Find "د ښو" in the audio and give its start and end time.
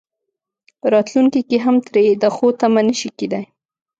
2.21-2.47